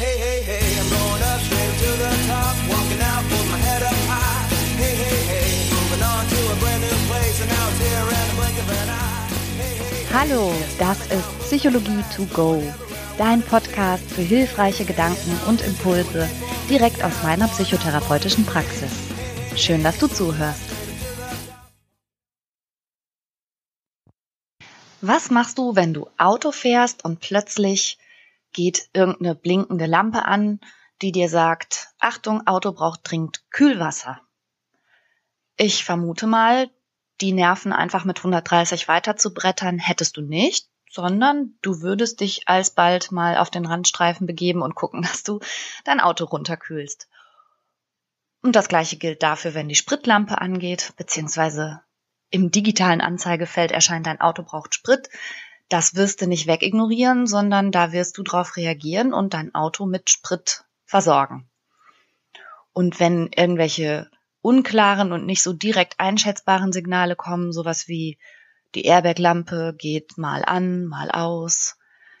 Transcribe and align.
Hey, 0.00 0.16
hey, 0.16 0.40
hey, 0.40 0.80
I'm 0.80 0.88
going 0.88 1.22
up 1.30 1.40
straight 1.42 1.76
to 1.84 1.90
the 2.00 2.08
top, 2.26 2.56
walking 2.72 3.02
out 3.04 3.22
with 3.28 3.46
my 3.52 3.58
head 3.58 3.82
up 3.82 3.92
high. 4.08 4.48
Hey, 4.80 4.94
hey, 4.96 5.20
hey, 5.28 5.48
moving 5.76 6.02
on 6.02 6.24
to 6.24 6.38
a 6.52 6.56
brand 6.56 6.80
new 6.80 6.98
place, 7.10 7.36
and 7.42 7.50
now 7.52 7.68
it's 7.68 7.80
here 7.84 8.08
in 8.08 8.24
the 8.28 8.36
blink 8.40 8.56
of 8.62 8.70
an 8.80 8.88
eye. 8.88 9.28
Hallo, 10.10 10.54
das 10.78 10.98
ist 11.12 11.28
Psychologie 11.40 12.02
to 12.16 12.24
go, 12.32 12.62
dein 13.18 13.42
Podcast 13.42 14.10
für 14.10 14.22
hilfreiche 14.22 14.86
Gedanken 14.86 15.38
und 15.46 15.60
Impulse 15.60 16.26
direkt 16.70 17.04
aus 17.04 17.22
meiner 17.22 17.48
psychotherapeutischen 17.48 18.46
Praxis. 18.46 18.92
Schön, 19.54 19.84
dass 19.84 19.98
du 19.98 20.06
zuhörst. 20.06 20.62
Was 25.02 25.30
machst 25.30 25.58
du, 25.58 25.76
wenn 25.76 25.92
du 25.92 26.08
Auto 26.16 26.52
fährst 26.52 27.04
und 27.04 27.20
plötzlich 27.20 27.98
geht 28.52 28.88
irgendeine 28.92 29.34
blinkende 29.34 29.86
Lampe 29.86 30.24
an, 30.24 30.60
die 31.02 31.12
dir 31.12 31.28
sagt, 31.28 31.88
Achtung, 31.98 32.46
Auto 32.46 32.72
braucht 32.72 33.00
dringend 33.04 33.44
Kühlwasser? 33.50 34.20
Ich 35.56 35.84
vermute 35.84 36.26
mal, 36.26 36.70
die 37.20 37.32
Nerven 37.32 37.72
einfach 37.72 38.04
mit 38.04 38.18
130 38.18 38.88
weiter 38.88 39.16
zu 39.16 39.34
brettern 39.34 39.78
hättest 39.78 40.16
du 40.16 40.22
nicht, 40.22 40.68
sondern 40.90 41.54
du 41.62 41.82
würdest 41.82 42.20
dich 42.20 42.48
alsbald 42.48 43.12
mal 43.12 43.36
auf 43.36 43.50
den 43.50 43.66
Randstreifen 43.66 44.26
begeben 44.26 44.62
und 44.62 44.74
gucken, 44.74 45.02
dass 45.10 45.22
du 45.22 45.40
dein 45.84 46.00
Auto 46.00 46.24
runterkühlst. 46.24 47.08
Und 48.42 48.56
das 48.56 48.68
gleiche 48.68 48.96
gilt 48.96 49.22
dafür, 49.22 49.54
wenn 49.54 49.68
die 49.68 49.74
Spritlampe 49.74 50.40
angeht, 50.40 50.94
beziehungsweise 50.96 51.82
im 52.30 52.50
digitalen 52.50 53.00
Anzeigefeld 53.00 53.70
erscheint, 53.70 54.06
dein 54.06 54.20
Auto 54.20 54.42
braucht 54.42 54.74
Sprit. 54.74 55.10
Das 55.70 55.94
wirst 55.94 56.20
du 56.20 56.26
nicht 56.26 56.48
wegignorieren, 56.48 57.28
sondern 57.28 57.70
da 57.70 57.92
wirst 57.92 58.18
du 58.18 58.24
drauf 58.24 58.56
reagieren 58.56 59.14
und 59.14 59.34
dein 59.34 59.54
Auto 59.54 59.86
mit 59.86 60.10
Sprit 60.10 60.64
versorgen. 60.84 61.48
Und 62.72 62.98
wenn 62.98 63.30
irgendwelche 63.34 64.10
unklaren 64.42 65.12
und 65.12 65.26
nicht 65.26 65.42
so 65.42 65.52
direkt 65.52 66.00
einschätzbaren 66.00 66.72
Signale 66.72 67.14
kommen, 67.14 67.52
sowas 67.52 67.86
wie 67.86 68.18
die 68.74 68.84
Airbag-Lampe 68.84 69.74
geht 69.78 70.18
mal 70.18 70.44
an, 70.44 70.86
mal 70.86 71.08
aus, 71.08 71.76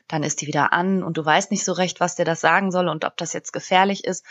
dann 0.06 0.22
ist 0.22 0.40
die 0.40 0.46
wieder 0.46 0.72
an 0.72 1.02
und 1.02 1.16
du 1.16 1.24
weißt 1.24 1.50
nicht 1.50 1.64
so 1.64 1.72
recht, 1.72 1.98
was 1.98 2.14
dir 2.14 2.24
das 2.24 2.40
sagen 2.40 2.70
soll 2.70 2.88
und 2.88 3.04
ob 3.04 3.16
das 3.16 3.32
jetzt 3.32 3.52
gefährlich 3.52 4.04
ist, 4.04 4.24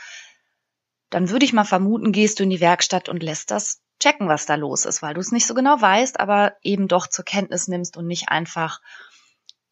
dann 1.10 1.30
würde 1.30 1.44
ich 1.44 1.54
mal 1.54 1.66
vermuten, 1.66 2.14
gehst 2.14 2.40
du 2.40 2.44
in 2.44 2.50
die 2.50 2.62
Werkstatt 2.62 3.10
und 3.10 3.22
lässt 3.22 3.52
das 3.52 3.82
checken, 4.00 4.30
was 4.30 4.46
da 4.46 4.56
los 4.56 4.86
ist, 4.86 5.02
weil 5.02 5.14
du 5.14 5.20
es 5.20 5.34
nicht 5.34 5.46
so 5.46 5.54
genau 5.54 5.82
weißt, 5.82 6.22
aber 6.22 6.54
eben 6.62 6.88
doch 6.88 7.08
zur 7.08 7.26
Kenntnis 7.26 7.68
nimmst 7.68 7.98
und 7.98 8.08
nicht 8.08 8.30
einfach 8.30 8.80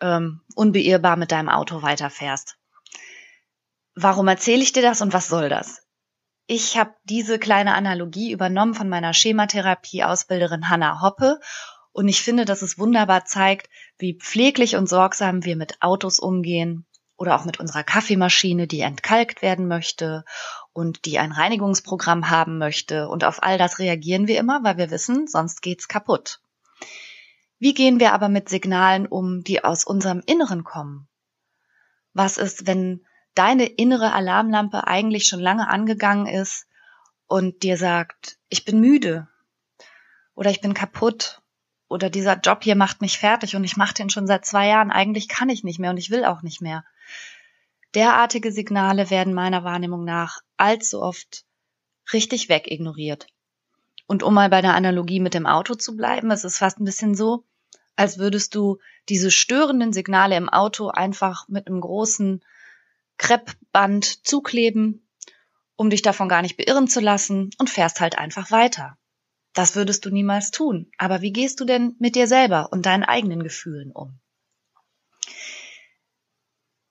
ähm, 0.02 0.42
unbeirrbar 0.56 1.16
mit 1.16 1.32
deinem 1.32 1.50
Auto 1.50 1.82
weiterfährst. 1.82 2.58
Warum 3.96 4.28
erzähle 4.28 4.62
ich 4.62 4.74
dir 4.74 4.84
das 4.84 5.02
und 5.02 5.14
was 5.14 5.28
soll 5.28 5.50
das? 5.50 5.82
Ich 6.46 6.78
habe 6.78 6.94
diese 7.04 7.40
kleine 7.40 7.74
Analogie 7.74 8.32
übernommen 8.32 8.74
von 8.74 8.88
meiner 8.88 9.14
Schematherapie-Ausbilderin 9.14 10.70
Hanna 10.70 11.02
Hoppe 11.02 11.40
und 11.92 12.08
ich 12.08 12.22
finde, 12.22 12.46
dass 12.46 12.62
es 12.62 12.78
wunderbar 12.78 13.26
zeigt, 13.26 13.70
wie 13.98 14.14
pfleglich 14.14 14.76
und 14.76 14.88
sorgsam 14.88 15.44
wir 15.44 15.56
mit 15.56 15.82
Autos 15.82 16.20
umgehen 16.20 16.86
oder 17.18 17.36
auch 17.36 17.44
mit 17.44 17.60
unserer 17.60 17.84
Kaffeemaschine, 17.84 18.68
die 18.68 18.82
entkalkt 18.82 19.42
werden 19.42 19.68
möchte 19.68 20.24
und 20.74 21.06
die 21.06 21.18
ein 21.18 21.32
Reinigungsprogramm 21.32 22.30
haben 22.30 22.60
möchte. 22.60 23.10
Und 23.10 23.24
auf 23.24 23.42
all 23.42 23.58
das 23.58 23.80
reagieren 23.80 24.28
wir 24.28 24.38
immer, 24.38 24.64
weil 24.64 24.78
wir 24.78 24.92
wissen, 24.92 25.28
sonst 25.28 25.64
geht's 25.64 25.88
kaputt. 25.88 26.40
Wie 27.60 27.74
gehen 27.74 28.00
wir 28.00 28.14
aber 28.14 28.30
mit 28.30 28.50
Signalen 28.50 29.08
um, 29.08 29.44
die 29.44 29.64
aus 29.64 29.84
unserem 29.84 30.22
Inneren 30.26 30.64
kommen? 30.64 31.08
Was 32.14 32.38
ist, 32.38 32.68
wenn 32.68 33.06
deine 33.34 33.66
innere 33.66 34.14
Alarmlampe 34.14 34.88
eigentlich 34.88 35.26
schon 35.26 35.40
lange 35.40 35.68
angegangen 35.68 36.28
ist 36.28 36.68
und 37.28 37.64
dir 37.64 37.78
sagt, 37.78 38.38
ich 38.50 38.66
bin 38.66 38.80
müde 38.80 39.28
oder 40.34 40.50
ich 40.50 40.62
bin 40.62 40.74
kaputt 40.74 41.42
oder 41.88 42.10
dieser 42.10 42.40
Job 42.40 42.64
hier 42.64 42.76
macht 42.76 43.02
mich 43.02 43.18
fertig 43.18 43.56
und 43.56 43.64
ich 43.64 43.78
mache 43.78 43.94
den 43.94 44.10
schon 44.10 44.28
seit 44.28 44.46
zwei 44.46 44.68
Jahren, 44.68 44.92
eigentlich 44.92 45.28
kann 45.28 45.50
ich 45.50 45.64
nicht 45.64 45.80
mehr 45.80 45.92
und 45.92 45.98
ich 45.98 46.10
will 46.10 46.26
auch 46.26 46.42
nicht 46.42 46.62
mehr. 46.62 46.84
Derartige 47.96 48.52
Signale 48.52 49.10
werden 49.10 49.34
meiner 49.34 49.64
Wahrnehmung 49.64 50.04
nach 50.04 50.42
allzu 50.58 51.02
oft 51.02 51.46
richtig 52.14 52.50
wegignoriert. 52.50 53.28
Und 54.08 54.24
um 54.24 54.34
mal 54.34 54.50
bei 54.50 54.62
der 54.62 54.74
Analogie 54.74 55.20
mit 55.20 55.34
dem 55.34 55.46
Auto 55.46 55.76
zu 55.76 55.96
bleiben, 55.96 56.32
es 56.32 56.44
ist 56.44 56.58
fast 56.58 56.80
ein 56.80 56.86
bisschen 56.86 57.14
so, 57.14 57.44
als 57.98 58.18
würdest 58.18 58.56
du 58.56 58.78
diese 59.10 59.32
störenden 59.32 59.92
Signale 59.92 60.38
im 60.38 60.50
Auto 60.50 60.88
einfach 60.90 61.48
mit 61.50 61.68
einem 61.68 61.82
großen 61.82 62.44
Kreppband 63.18 64.26
zukleben, 64.26 65.08
um 65.76 65.90
dich 65.90 66.02
davon 66.02 66.30
gar 66.30 66.42
nicht 66.42 66.58
beirren 66.58 66.88
zu 66.88 67.00
lassen 67.02 67.50
und 67.58 67.70
fährst 67.70 68.00
halt 68.00 68.18
einfach 68.18 68.52
weiter. 68.52 68.98
Das 69.54 69.76
würdest 69.76 70.06
du 70.06 70.12
niemals 70.12 70.52
tun. 70.52 70.92
Aber 70.98 71.22
wie 71.22 71.34
gehst 71.34 71.60
du 71.60 71.66
denn 71.66 71.96
mit 72.00 72.16
dir 72.16 72.28
selber 72.28 72.72
und 72.72 72.86
deinen 72.86 73.04
eigenen 73.04 73.44
Gefühlen 73.44 73.92
um? 73.92 74.20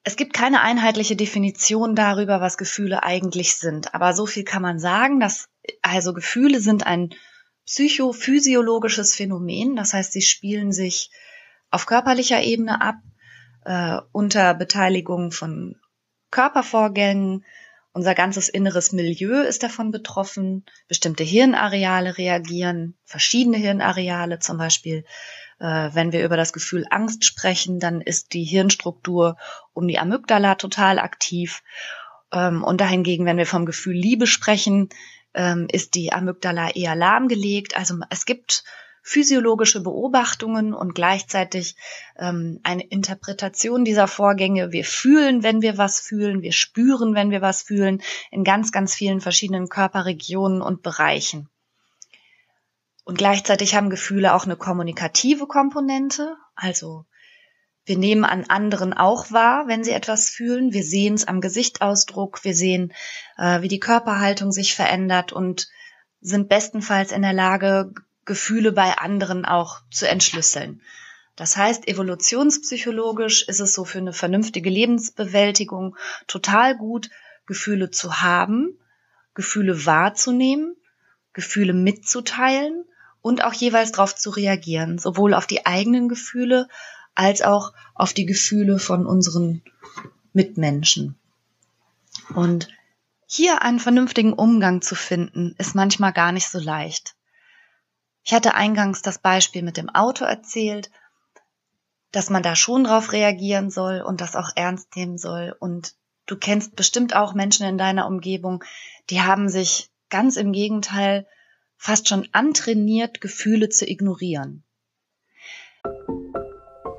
Es 0.03 0.17
gibt 0.17 0.35
keine 0.35 0.61
einheitliche 0.61 1.17
Definition 1.17 1.97
darüber, 1.97 2.41
was 2.41 2.59
Gefühle 2.59 3.03
eigentlich 3.03 3.57
sind. 3.57 3.95
Aber 3.95 4.15
so 4.15 4.27
viel 4.27 4.45
kann 4.45 4.63
man 4.63 4.79
sagen, 4.79 5.19
dass 5.19 5.49
also 5.83 6.15
Gefühle 6.15 6.61
sind 6.61 6.87
ein 6.87 7.15
psychophysiologisches 7.67 9.15
Phänomen. 9.15 9.77
Das 9.77 9.93
heißt, 9.93 10.13
sie 10.13 10.23
spielen 10.23 10.73
sich 10.73 11.11
auf 11.71 11.87
körperlicher 11.87 12.43
Ebene 12.43 12.81
ab, 12.81 12.97
äh, 13.65 13.99
unter 14.13 14.55
Beteiligung 14.55 15.33
von 15.33 15.77
Körpervorgängen. 16.31 17.45
Unser 17.93 18.15
ganzes 18.15 18.49
inneres 18.49 18.93
Milieu 18.93 19.43
ist 19.43 19.63
davon 19.63 19.91
betroffen. 19.91 20.65
Bestimmte 20.87 21.25
Hirnareale 21.25 22.19
reagieren, 22.19 22.95
verschiedene 23.05 23.57
Hirnareale 23.57 24.39
zum 24.39 24.59
Beispiel 24.59 25.05
äh, 25.59 25.91
wenn 25.93 26.13
wir 26.13 26.25
über 26.25 26.37
das 26.37 26.53
Gefühl 26.53 26.87
Angst 26.91 27.25
sprechen, 27.25 27.81
dann 27.81 28.01
ist 28.01 28.33
die 28.33 28.45
Hirnstruktur 28.45 29.37
um 29.73 29.89
die 29.89 29.99
Amygdala 29.99 30.57
total 30.57 30.99
aktiv. 30.99 31.63
Ähm, 32.33 32.63
und 32.63 32.81
dahingegen, 32.81 33.27
wenn 33.27 33.39
wir 33.39 33.47
vom 33.47 33.67
Gefühl 33.67 33.95
Liebe 33.95 34.27
sprechen, 34.27 34.89
ähm, 35.37 35.69
ist 35.71 35.95
die 35.95 36.13
Amygdala 36.13 36.71
eher 36.71 36.97
lahmgelegt. 36.97 37.77
Also 37.77 37.97
es 38.11 38.25
gibt 38.25 38.65
physiologische 39.03 39.81
Beobachtungen 39.83 40.75
und 40.75 40.97
gleichzeitig 40.97 41.77
ähm, 42.17 42.59
eine 42.65 42.83
Interpretation 42.83 43.85
dieser 43.85 44.09
Vorgänge. 44.09 44.73
Wir 44.73 44.85
fühlen, 44.85 45.45
wenn 45.45 45.63
wir 45.63 45.79
was 45.79 46.01
fühlen, 46.01 46.43
wir 46.43 46.53
spüren, 46.53 47.15
wenn 47.15 47.31
wir 47.31 47.41
was 47.41 47.63
fühlen, 47.63 48.03
in 48.33 48.43
ganz, 48.43 48.73
ganz 48.73 48.97
vielen 48.97 49.21
verschiedenen 49.21 49.69
Körperregionen 49.69 50.61
und 50.61 50.83
Bereichen. 50.83 51.49
Und 53.05 53.19
gleichzeitig 53.19 53.77
haben 53.77 53.91
Gefühle 53.91 54.35
auch 54.35 54.45
eine 54.45 54.57
kommunikative 54.57 55.47
Komponente. 55.47 56.37
Also 56.57 57.05
wir 57.87 57.97
nehmen 57.97 58.25
an 58.25 58.45
anderen 58.49 58.93
auch 58.93 59.31
wahr, 59.31 59.69
wenn 59.69 59.85
sie 59.85 59.93
etwas 59.93 60.29
fühlen. 60.29 60.73
Wir 60.73 60.83
sehen 60.83 61.15
es 61.15 61.27
am 61.27 61.41
Gesichtsausdruck. 61.41 62.45
Wir 62.45 62.55
sehen, 62.55 62.93
äh, 63.39 63.63
wie 63.63 63.69
die 63.69 63.79
Körperhaltung 63.79 64.51
sich 64.51 64.75
verändert 64.75 65.33
und 65.33 65.69
sind 66.21 66.49
bestenfalls 66.49 67.13
in 67.13 67.23
der 67.23 67.33
Lage, 67.33 67.95
Gefühle 68.25 68.73
bei 68.73 68.99
anderen 68.99 69.45
auch 69.45 69.83
zu 69.93 70.09
entschlüsseln. 70.09 70.83
Das 71.37 71.57
heißt, 71.57 71.87
evolutionspsychologisch 71.87 73.47
ist 73.47 73.61
es 73.61 73.73
so 73.73 73.85
für 73.85 73.99
eine 73.99 74.13
vernünftige 74.13 74.69
Lebensbewältigung 74.69 75.97
total 76.27 76.77
gut, 76.77 77.11
Gefühle 77.47 77.93
zu 77.93 78.21
haben, 78.21 78.81
Gefühle 79.35 79.87
wahrzunehmen, 79.87 80.75
Gefühle 81.35 81.73
mitzuteilen 81.73 82.85
und 83.21 83.45
auch 83.45 83.53
jeweils 83.53 83.93
darauf 83.93 84.17
zu 84.17 84.31
reagieren, 84.31 84.99
sowohl 84.99 85.35
auf 85.35 85.47
die 85.47 85.67
eigenen 85.67 86.09
Gefühle 86.09 86.67
als 87.17 87.43
auch 87.43 87.73
auf 87.95 88.13
die 88.13 88.27
Gefühle 88.27 88.79
von 88.79 89.07
unseren 89.07 89.63
Mitmenschen. 90.33 91.19
Und 92.35 92.69
hier 93.27 93.63
einen 93.63 93.81
vernünftigen 93.81 94.33
Umgang 94.33 94.83
zu 94.83 94.95
finden, 94.95 95.57
ist 95.59 95.75
manchmal 95.75 96.13
gar 96.13 96.31
nicht 96.31 96.49
so 96.49 96.61
leicht. 96.61 97.17
Ich 98.23 98.33
hatte 98.33 98.55
eingangs 98.55 99.03
das 99.03 99.19
Beispiel 99.19 99.63
mit 99.63 99.77
dem 99.77 99.89
Auto 99.89 100.25
erzählt, 100.25 100.91
dass 102.13 102.31
man 102.31 102.43
da 102.43 102.55
schon 102.55 102.85
drauf 102.85 103.13
reagieren 103.13 103.71
soll 103.71 104.01
und 104.01 104.21
das 104.21 104.37
auch 104.37 104.51
ernst 104.55 104.95
nehmen 104.97 105.19
soll. 105.19 105.55
Und 105.59 105.95
du 106.27 106.37
kennst 106.37 106.77
bestimmt 106.77 107.15
auch 107.15 107.35
Menschen 107.35 107.67
in 107.67 107.79
deiner 107.79 108.07
Umgebung, 108.07 108.63
die 109.11 109.23
haben 109.23 109.49
sich 109.49 109.91
ganz 110.09 110.37
im 110.37 110.53
Gegenteil 110.53 111.27
fast 111.77 112.09
schon 112.09 112.29
antrainiert, 112.33 113.21
Gefühle 113.21 113.69
zu 113.69 113.89
ignorieren. 113.89 114.65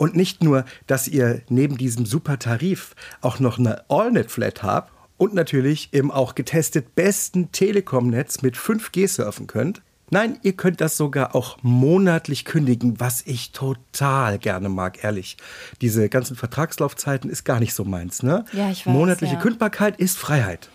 Und 0.00 0.16
nicht 0.16 0.42
nur, 0.42 0.64
dass 0.86 1.08
ihr 1.08 1.42
neben 1.50 1.76
diesem 1.76 2.06
super 2.06 2.38
Tarif 2.38 2.94
auch 3.20 3.38
noch 3.38 3.58
eine 3.58 3.84
AllNet-Flat 3.90 4.62
habt 4.62 4.94
und 5.18 5.34
natürlich 5.34 5.90
im 5.92 6.10
auch 6.10 6.34
getestet 6.34 6.94
besten 6.94 7.52
Telekom-Netz 7.52 8.40
mit 8.40 8.56
5G 8.56 9.06
surfen 9.06 9.46
könnt. 9.46 9.82
Nein, 10.08 10.38
ihr 10.40 10.54
könnt 10.54 10.80
das 10.80 10.96
sogar 10.96 11.34
auch 11.34 11.58
monatlich 11.60 12.46
kündigen, 12.46 12.98
was 12.98 13.20
ich 13.26 13.52
total 13.52 14.38
gerne 14.38 14.70
mag, 14.70 15.04
ehrlich. 15.04 15.36
Diese 15.82 16.08
ganzen 16.08 16.34
Vertragslaufzeiten 16.34 17.28
ist 17.28 17.44
gar 17.44 17.60
nicht 17.60 17.74
so 17.74 17.84
meins, 17.84 18.22
ne? 18.22 18.46
Ja, 18.54 18.70
ich 18.70 18.86
weiß, 18.86 18.94
Monatliche 18.94 19.34
ja. 19.34 19.40
Kündbarkeit 19.40 20.00
ist 20.00 20.16
Freiheit. 20.16 20.70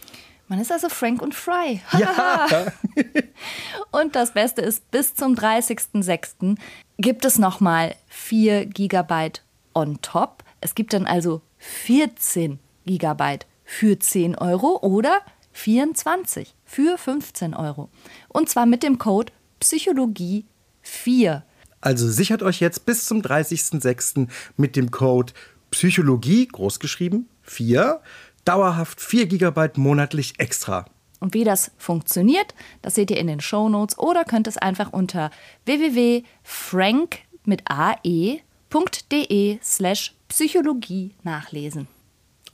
Man 0.47 0.59
ist 0.59 0.71
also 0.71 0.89
Frank 0.89 1.23
und 1.23 1.33
Fry. 1.33 1.81
Ja. 1.97 2.45
Und 3.91 4.15
das 4.15 4.33
Beste 4.33 4.61
ist, 4.61 4.91
bis 4.91 5.15
zum 5.15 5.33
30.06. 5.33 6.57
gibt 6.97 7.25
es 7.25 7.39
nochmal 7.39 7.95
4 8.07 8.65
Gigabyte 8.65 9.43
on 9.73 10.01
top. 10.01 10.43
Es 10.61 10.75
gibt 10.75 10.93
dann 10.93 11.05
also 11.05 11.41
14 11.57 12.59
Gigabyte 12.85 13.45
für 13.63 13.99
10 13.99 14.35
Euro 14.35 14.79
oder 14.81 15.21
24 15.51 16.55
für 16.65 16.97
15 16.97 17.53
Euro. 17.53 17.89
Und 18.29 18.49
zwar 18.49 18.65
mit 18.65 18.83
dem 18.83 18.97
Code 18.97 19.31
Psychologie 19.59 20.45
4. 20.81 21.43
Also 21.81 22.09
sichert 22.09 22.43
euch 22.43 22.59
jetzt 22.59 22.85
bis 22.85 23.05
zum 23.05 23.21
30.06. 23.21 24.27
mit 24.57 24.75
dem 24.75 24.91
Code 24.91 25.33
Psychologie, 25.71 26.47
großgeschrieben, 26.47 27.27
4, 27.41 28.01
dauerhaft 28.43 29.01
4 29.01 29.27
GB 29.27 29.69
monatlich 29.75 30.39
extra. 30.39 30.85
Und 31.19 31.33
wie 31.33 31.43
das 31.43 31.71
funktioniert, 31.77 32.53
das 32.81 32.95
seht 32.95 33.11
ihr 33.11 33.17
in 33.17 33.27
den 33.27 33.39
Shownotes 33.39 33.97
oder 33.97 34.25
könnt 34.25 34.47
es 34.47 34.57
einfach 34.57 34.91
unter 34.91 35.31
www.frank 35.65 37.19
mit 37.45 37.63
ae.de 37.69 39.59
slash 39.63 40.13
Psychologie 40.27 41.15
nachlesen. 41.23 41.87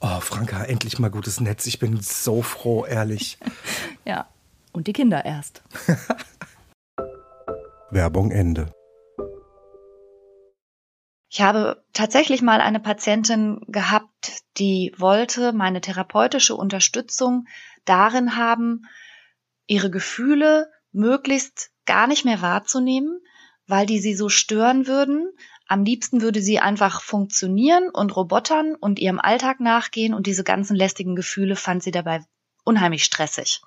Oh, 0.00 0.20
Franka, 0.20 0.64
endlich 0.64 0.98
mal 0.98 1.10
gutes 1.10 1.40
Netz. 1.40 1.66
Ich 1.66 1.78
bin 1.78 2.00
so 2.00 2.42
froh, 2.42 2.84
ehrlich. 2.84 3.38
Ja, 4.04 4.26
und 4.72 4.88
die 4.88 4.92
Kinder 4.92 5.24
erst. 5.24 5.62
Werbung 7.90 8.32
Ende. 8.32 8.72
Ich 11.30 11.40
habe 11.40 11.82
tatsächlich 11.92 12.42
mal 12.42 12.60
eine 12.60 12.80
Patientin 12.80 13.60
gehabt, 13.68 14.42
die 14.58 14.92
wollte 14.98 15.52
meine 15.52 15.80
therapeutische 15.80 16.56
Unterstützung 16.56 17.46
darin 17.84 18.36
haben, 18.36 18.86
ihre 19.66 19.90
Gefühle 19.90 20.70
möglichst 20.92 21.70
gar 21.86 22.06
nicht 22.06 22.24
mehr 22.24 22.42
wahrzunehmen, 22.42 23.20
weil 23.66 23.86
die 23.86 23.98
sie 23.98 24.14
so 24.14 24.28
stören 24.28 24.86
würden. 24.86 25.30
Am 25.66 25.84
liebsten 25.84 26.20
würde 26.20 26.42
sie 26.42 26.58
einfach 26.58 27.00
funktionieren 27.00 27.88
und 27.88 28.14
robotern 28.14 28.74
und 28.74 28.98
ihrem 28.98 29.18
Alltag 29.18 29.60
nachgehen 29.60 30.14
und 30.14 30.26
diese 30.26 30.44
ganzen 30.44 30.76
lästigen 30.76 31.16
Gefühle 31.16 31.56
fand 31.56 31.82
sie 31.82 31.92
dabei 31.92 32.24
unheimlich 32.64 33.04
stressig 33.04 33.62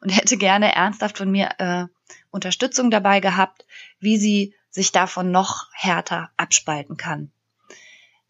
und 0.00 0.10
hätte 0.10 0.36
gerne 0.36 0.74
ernsthaft 0.74 1.18
von 1.18 1.30
mir 1.30 1.50
äh, 1.58 1.86
Unterstützung 2.30 2.90
dabei 2.90 3.20
gehabt, 3.20 3.66
wie 3.98 4.16
sie 4.18 4.54
sich 4.70 4.92
davon 4.92 5.30
noch 5.30 5.66
härter 5.72 6.30
abspalten 6.36 6.96
kann. 6.96 7.32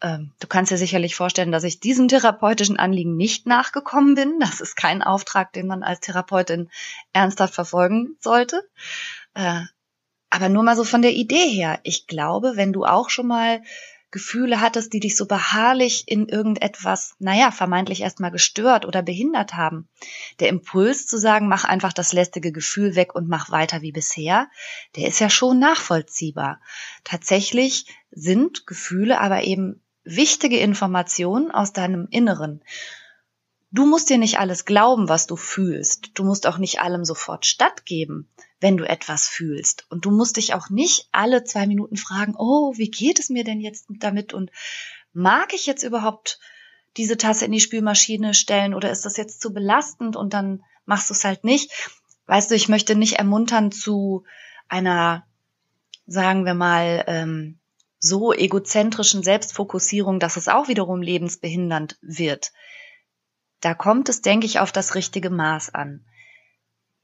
Ähm, 0.01 0.31
du 0.39 0.47
kannst 0.47 0.71
dir 0.71 0.77
sicherlich 0.77 1.15
vorstellen, 1.15 1.51
dass 1.51 1.63
ich 1.63 1.79
diesem 1.79 2.07
therapeutischen 2.07 2.77
Anliegen 2.77 3.17
nicht 3.17 3.45
nachgekommen 3.45 4.15
bin. 4.15 4.39
Das 4.39 4.61
ist 4.61 4.75
kein 4.75 5.01
Auftrag, 5.01 5.51
den 5.53 5.67
man 5.67 5.83
als 5.83 5.99
Therapeutin 5.99 6.69
ernsthaft 7.11 7.53
verfolgen 7.53 8.15
sollte. 8.19 8.63
Äh, 9.33 9.61
aber 10.29 10.49
nur 10.49 10.63
mal 10.63 10.75
so 10.75 10.83
von 10.83 11.01
der 11.01 11.13
Idee 11.13 11.49
her. 11.49 11.79
Ich 11.83 12.07
glaube, 12.07 12.53
wenn 12.55 12.71
du 12.71 12.85
auch 12.85 13.09
schon 13.09 13.27
mal 13.27 13.61
Gefühle 14.11 14.59
hattest, 14.59 14.93
die 14.93 14.99
dich 14.99 15.15
so 15.15 15.27
beharrlich 15.27 16.05
in 16.07 16.27
irgendetwas, 16.27 17.15
naja, 17.19 17.51
vermeintlich 17.51 18.01
erstmal 18.01 18.31
gestört 18.31 18.85
oder 18.85 19.03
behindert 19.03 19.55
haben. 19.55 19.87
Der 20.39 20.49
Impuls 20.49 21.05
zu 21.05 21.19
sagen, 21.19 21.47
mach 21.47 21.63
einfach 21.63 21.93
das 21.93 22.11
lästige 22.11 22.51
Gefühl 22.51 22.95
weg 22.95 23.13
und 23.13 23.27
mach 23.27 23.51
weiter 23.51 23.81
wie 23.81 23.91
bisher, 23.91 24.49
der 24.95 25.07
ist 25.07 25.19
ja 25.19 25.29
schon 25.29 25.59
nachvollziehbar. 25.59 26.59
Tatsächlich 27.03 27.85
sind 28.09 28.65
Gefühle 28.65 29.19
aber 29.19 29.43
eben 29.43 29.83
wichtige 30.15 30.59
Informationen 30.59 31.51
aus 31.51 31.73
deinem 31.73 32.07
Inneren. 32.09 32.61
Du 33.71 33.85
musst 33.85 34.09
dir 34.09 34.17
nicht 34.17 34.39
alles 34.39 34.65
glauben, 34.65 35.09
was 35.09 35.27
du 35.27 35.35
fühlst. 35.35 36.11
Du 36.15 36.23
musst 36.23 36.47
auch 36.47 36.57
nicht 36.57 36.81
allem 36.81 37.05
sofort 37.05 37.45
stattgeben, 37.45 38.27
wenn 38.59 38.77
du 38.77 38.89
etwas 38.89 39.27
fühlst. 39.27 39.85
Und 39.89 40.05
du 40.05 40.11
musst 40.11 40.37
dich 40.37 40.55
auch 40.55 40.69
nicht 40.69 41.07
alle 41.11 41.43
zwei 41.43 41.67
Minuten 41.67 41.95
fragen, 41.95 42.33
oh, 42.35 42.73
wie 42.77 42.89
geht 42.89 43.19
es 43.19 43.29
mir 43.29 43.43
denn 43.43 43.59
jetzt 43.59 43.85
damit? 43.99 44.33
Und 44.33 44.51
mag 45.13 45.53
ich 45.53 45.67
jetzt 45.67 45.83
überhaupt 45.83 46.39
diese 46.97 47.17
Tasse 47.17 47.45
in 47.45 47.51
die 47.51 47.59
Spülmaschine 47.59 48.33
stellen 48.33 48.73
oder 48.73 48.89
ist 48.89 49.05
das 49.05 49.17
jetzt 49.17 49.41
zu 49.41 49.53
belastend 49.53 50.15
und 50.15 50.33
dann 50.33 50.63
machst 50.85 51.11
du 51.11 51.13
es 51.13 51.23
halt 51.23 51.43
nicht? 51.43 51.71
Weißt 52.25 52.49
du, 52.49 52.55
ich 52.55 52.69
möchte 52.69 52.95
nicht 52.95 53.19
ermuntern 53.19 53.71
zu 53.71 54.23
einer, 54.67 55.27
sagen 56.07 56.45
wir 56.45 56.55
mal, 56.55 57.03
ähm, 57.05 57.58
so 57.99 58.33
egozentrischen 58.33 59.23
Selbstfokussierung, 59.23 60.19
dass 60.19 60.37
es 60.37 60.47
auch 60.47 60.67
wiederum 60.67 61.01
lebensbehindernd 61.01 61.97
wird. 62.01 62.51
Da 63.61 63.73
kommt 63.73 64.09
es, 64.09 64.21
denke 64.21 64.45
ich, 64.45 64.59
auf 64.59 64.71
das 64.71 64.95
richtige 64.95 65.29
Maß 65.29 65.73
an. 65.73 66.05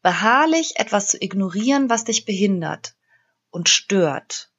Beharrlich 0.02 0.74
etwas 0.78 1.08
zu 1.08 1.22
ignorieren, 1.22 1.90
was 1.90 2.06
dich 2.06 2.26
behindert 2.26 2.96
und 3.50 3.70
stört 3.70 4.52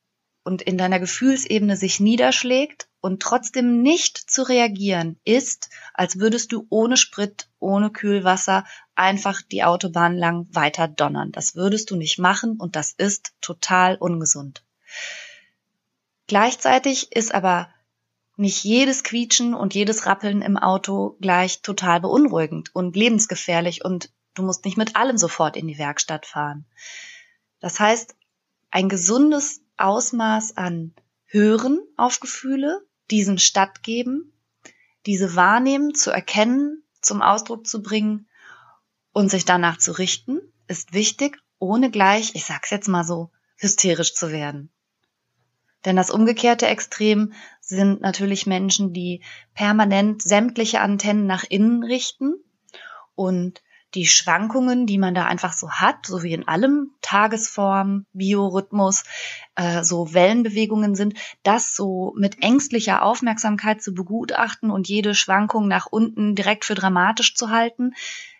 und 0.46 0.62
in 0.62 0.78
deiner 0.78 1.00
Gefühlsebene 1.00 1.76
sich 1.76 2.00
niederschlägt 2.00 2.88
und 3.00 3.20
trotzdem 3.22 3.82
nicht 3.82 4.18
zu 4.18 4.42
reagieren, 4.42 5.18
ist, 5.24 5.70
als 5.94 6.18
würdest 6.18 6.52
du 6.52 6.66
ohne 6.68 6.96
Sprit, 6.96 7.48
ohne 7.58 7.90
Kühlwasser 7.90 8.64
einfach 8.94 9.42
die 9.42 9.64
Autobahn 9.64 10.16
lang 10.16 10.46
weiter 10.50 10.86
donnern. 10.88 11.32
Das 11.32 11.56
würdest 11.56 11.90
du 11.90 11.96
nicht 11.96 12.18
machen 12.18 12.58
und 12.58 12.76
das 12.76 12.92
ist 12.92 13.34
total 13.40 13.96
ungesund. 13.96 14.64
Gleichzeitig 16.26 17.12
ist 17.12 17.34
aber 17.34 17.68
nicht 18.36 18.64
jedes 18.64 19.02
Quietschen 19.02 19.54
und 19.54 19.74
jedes 19.74 20.06
Rappeln 20.06 20.42
im 20.42 20.56
Auto 20.56 21.16
gleich 21.20 21.62
total 21.62 22.00
beunruhigend 22.00 22.74
und 22.74 22.96
lebensgefährlich 22.96 23.84
und 23.84 24.10
du 24.34 24.42
musst 24.42 24.64
nicht 24.64 24.76
mit 24.76 24.96
allem 24.96 25.16
sofort 25.16 25.56
in 25.56 25.66
die 25.66 25.78
Werkstatt 25.78 26.26
fahren. 26.26 26.66
Das 27.60 27.80
heißt, 27.80 28.14
ein 28.70 28.88
gesundes 28.88 29.62
Ausmaß 29.78 30.56
an 30.56 30.94
Hören 31.24 31.80
auf 31.96 32.20
Gefühle, 32.20 32.86
diesen 33.10 33.38
stattgeben, 33.38 34.32
diese 35.06 35.36
wahrnehmen, 35.36 35.94
zu 35.94 36.10
erkennen, 36.10 36.82
zum 37.00 37.22
Ausdruck 37.22 37.66
zu 37.66 37.82
bringen 37.82 38.28
und 39.12 39.30
sich 39.30 39.44
danach 39.44 39.78
zu 39.78 39.92
richten, 39.92 40.40
ist 40.66 40.92
wichtig, 40.92 41.38
ohne 41.58 41.90
gleich, 41.90 42.34
ich 42.34 42.44
sag's 42.44 42.70
jetzt 42.70 42.88
mal 42.88 43.04
so, 43.04 43.30
hysterisch 43.56 44.14
zu 44.14 44.30
werden. 44.30 44.70
Denn 45.86 45.96
das 45.96 46.10
umgekehrte 46.10 46.66
Extrem 46.66 47.32
sind 47.60 48.00
natürlich 48.02 48.46
Menschen, 48.46 48.92
die 48.92 49.22
permanent 49.54 50.20
sämtliche 50.20 50.80
Antennen 50.80 51.26
nach 51.26 51.44
innen 51.48 51.82
richten 51.82 52.34
und 53.14 53.62
die 53.94 54.06
Schwankungen, 54.06 54.86
die 54.86 54.98
man 54.98 55.14
da 55.14 55.24
einfach 55.24 55.52
so 55.52 55.70
hat, 55.70 56.04
so 56.04 56.22
wie 56.22 56.32
in 56.32 56.46
allem 56.46 56.90
Tagesform, 57.00 58.04
Biorhythmus, 58.12 59.04
äh, 59.54 59.84
so 59.84 60.12
Wellenbewegungen 60.12 60.96
sind, 60.96 61.14
das 61.44 61.74
so 61.74 62.12
mit 62.18 62.42
ängstlicher 62.42 63.02
Aufmerksamkeit 63.02 63.80
zu 63.80 63.94
begutachten 63.94 64.70
und 64.70 64.88
jede 64.88 65.14
Schwankung 65.14 65.68
nach 65.68 65.86
unten 65.86 66.34
direkt 66.34 66.64
für 66.64 66.74
dramatisch 66.74 67.36
zu 67.36 67.50
halten, 67.50 67.94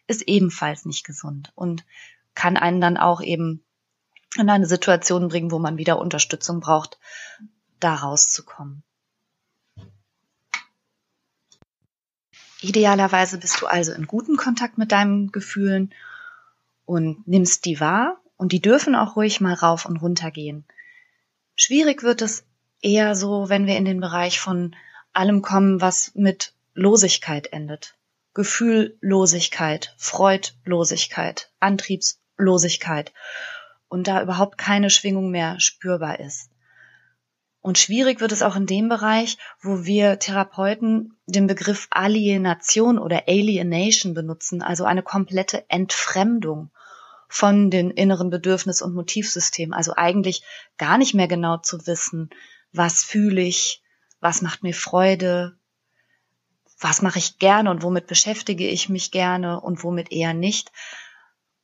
ist 0.09 0.23
ebenfalls 0.23 0.85
nicht 0.85 1.05
gesund 1.05 1.53
und 1.55 1.87
kann 2.35 2.57
einen 2.57 2.81
dann 2.81 2.97
auch 2.97 3.23
eben 3.23 3.63
in 4.39 4.51
eine 4.51 4.67
Situation 4.67 5.29
bringen, 5.29 5.51
wo 5.51 5.59
man 5.59 5.79
wieder 5.79 5.99
Unterstützung 5.99 6.61
braucht, 6.61 6.99
da 7.81 7.95
rauszukommen. 7.95 8.83
Idealerweise 12.61 13.39
bist 13.39 13.61
du 13.61 13.67
also 13.67 13.93
in 13.93 14.07
gutem 14.07 14.37
Kontakt 14.37 14.79
mit 14.79 14.91
deinen 14.91 15.31
Gefühlen 15.31 15.93
und 16.85 17.27
nimmst 17.29 17.65
die 17.65 17.81
wahr 17.81 18.21
und 18.37 18.53
die 18.53 18.61
dürfen 18.61 18.95
auch 18.95 19.17
ruhig 19.17 19.41
mal 19.41 19.55
rauf 19.55 19.85
und 19.85 19.99
runter 19.99 20.31
gehen. 20.31 20.65
Schwierig 21.55 22.03
wird 22.03 22.23
es 22.23 22.45
eher 22.81 23.15
so, 23.15 23.49
wenn 23.49 23.67
wir 23.67 23.77
in 23.77 23.85
den 23.85 24.01
Bereich 24.01 24.41
von 24.41 24.75
allem 25.13 25.43
kommen, 25.43 25.81
was 25.81 26.15
mit 26.15 26.55
Losigkeit 26.75 27.53
endet. 27.53 27.95
Gefühllosigkeit, 28.35 29.95
Freudlosigkeit, 29.97 31.51
Antriebslosigkeit 31.59 33.13
und 33.89 34.09
da 34.09 34.23
überhaupt 34.23 34.59
keine 34.59 34.91
Schwingung 34.91 35.31
mehr 35.31 35.61
spürbar 35.61 36.21
ist. 36.21 36.51
Und 37.61 37.79
schwierig 37.79 38.21
wird 38.21 38.31
es 38.31 38.43
auch 38.43 38.55
in 38.55 38.67
dem 38.67 38.89
Bereich, 38.89 39.39
wo 39.61 39.85
wir 39.85 40.21
Therapeuten 40.21 41.17
den 41.27 41.49
Begriff 41.49 41.89
Alienation 41.91 42.97
oder 42.99 43.25
Alienation 43.27 44.15
benutzen, 44.15 44.63
also 44.63 44.85
eine 44.85 45.03
komplette 45.03 45.69
Entfremdung 45.69 46.71
von 47.29 47.71
den 47.71 47.91
inneren 47.91 48.31
Bedürfnis- 48.31 48.83
und 48.83 48.95
Motivsystemen. 48.95 49.75
Also 49.75 49.95
eigentlich 49.97 50.45
gar 50.79 50.97
nicht 50.97 51.15
mehr 51.15 51.27
genau 51.27 51.57
zu 51.57 51.87
wissen, 51.89 52.31
was 52.73 53.03
fühle 53.03 53.41
ich, 53.41 53.83
was 54.21 54.43
macht 54.43 54.63
mir 54.63 54.75
Freude, 54.75 55.59
was 56.79 57.03
mache 57.03 57.19
ich 57.19 57.39
gerne 57.39 57.71
und 57.71 57.83
womit 57.83 58.07
beschäftige 58.07 58.69
ich 58.69 58.89
mich 58.89 59.11
gerne 59.11 59.61
und 59.61 59.83
womit 59.83 60.13
eher 60.13 60.35
nicht, 60.35 60.71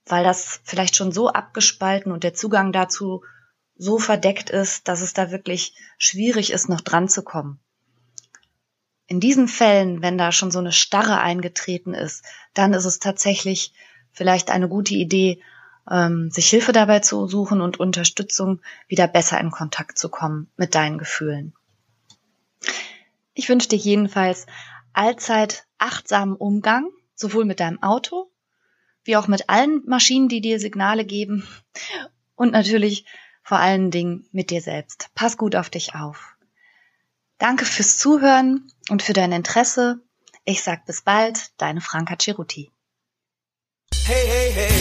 weil 0.06 0.24
das 0.24 0.60
vielleicht 0.64 0.96
schon 0.96 1.12
so 1.12 1.28
abgespalten 1.28 2.12
und 2.12 2.24
der 2.24 2.34
Zugang 2.34 2.72
dazu 2.72 3.22
so 3.76 3.98
verdeckt 3.98 4.50
ist, 4.50 4.88
dass 4.88 5.00
es 5.00 5.12
da 5.12 5.30
wirklich 5.30 5.74
schwierig 5.98 6.52
ist, 6.52 6.68
noch 6.68 6.80
dran 6.80 7.08
zu 7.08 7.22
kommen. 7.22 7.58
In 9.06 9.20
diesen 9.20 9.48
Fällen, 9.48 10.02
wenn 10.02 10.16
da 10.16 10.32
schon 10.32 10.50
so 10.50 10.58
eine 10.58 10.72
Starre 10.72 11.20
eingetreten 11.20 11.94
ist, 11.94 12.24
dann 12.54 12.72
ist 12.72 12.84
es 12.84 12.98
tatsächlich 12.98 13.72
vielleicht 14.10 14.50
eine 14.50 14.68
gute 14.68 14.94
Idee, 14.94 15.42
ähm, 15.90 16.30
sich 16.30 16.48
Hilfe 16.48 16.72
dabei 16.72 17.00
zu 17.00 17.26
suchen 17.26 17.60
und 17.60 17.80
Unterstützung, 17.80 18.60
wieder 18.88 19.08
besser 19.08 19.40
in 19.40 19.50
Kontakt 19.50 19.98
zu 19.98 20.08
kommen 20.08 20.50
mit 20.56 20.74
deinen 20.74 20.98
Gefühlen. 20.98 21.54
Ich 23.34 23.48
wünsche 23.48 23.68
dir 23.68 23.76
jedenfalls 23.76 24.46
allzeit 24.92 25.66
achtsamen 25.78 26.36
Umgang, 26.36 26.90
sowohl 27.14 27.44
mit 27.44 27.60
deinem 27.60 27.82
Auto 27.82 28.31
wie 29.04 29.16
auch 29.16 29.28
mit 29.28 29.48
allen 29.48 29.82
Maschinen, 29.86 30.28
die 30.28 30.40
dir 30.40 30.58
Signale 30.58 31.04
geben 31.04 31.46
und 32.34 32.52
natürlich 32.52 33.04
vor 33.42 33.58
allen 33.58 33.90
Dingen 33.90 34.26
mit 34.32 34.50
dir 34.50 34.60
selbst. 34.60 35.10
Pass 35.14 35.36
gut 35.36 35.56
auf 35.56 35.70
dich 35.70 35.94
auf. 35.94 36.36
Danke 37.38 37.64
fürs 37.64 37.98
Zuhören 37.98 38.70
und 38.88 39.02
für 39.02 39.12
dein 39.12 39.32
Interesse. 39.32 40.00
Ich 40.44 40.62
sag 40.62 40.86
bis 40.86 41.02
bald, 41.02 41.50
deine 41.58 41.80
Franka 41.80 42.16
Ceruti. 42.16 42.70
Hey, 44.04 44.26
hey, 44.26 44.52
hey, 44.52 44.72